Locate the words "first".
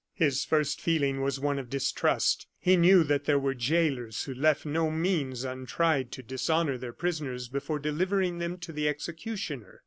0.43-0.81